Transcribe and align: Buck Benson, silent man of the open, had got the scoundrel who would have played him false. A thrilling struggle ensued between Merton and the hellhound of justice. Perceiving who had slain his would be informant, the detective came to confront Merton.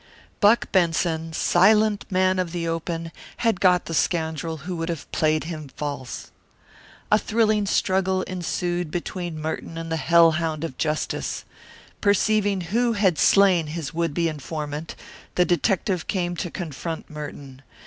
Buck 0.39 0.71
Benson, 0.71 1.31
silent 1.31 2.05
man 2.09 2.39
of 2.39 2.53
the 2.53 2.67
open, 2.67 3.11
had 3.45 3.61
got 3.61 3.85
the 3.85 3.93
scoundrel 3.93 4.57
who 4.65 4.75
would 4.77 4.89
have 4.89 5.05
played 5.11 5.43
him 5.43 5.69
false. 5.75 6.31
A 7.11 7.19
thrilling 7.19 7.67
struggle 7.67 8.23
ensued 8.23 8.89
between 8.89 9.39
Merton 9.39 9.77
and 9.77 9.91
the 9.91 9.97
hellhound 9.97 10.63
of 10.63 10.75
justice. 10.79 11.45
Perceiving 12.01 12.61
who 12.61 12.93
had 12.93 13.19
slain 13.19 13.67
his 13.67 13.93
would 13.93 14.15
be 14.15 14.27
informant, 14.27 14.95
the 15.35 15.45
detective 15.45 16.07
came 16.07 16.35
to 16.37 16.49
confront 16.49 17.07
Merton. 17.07 17.61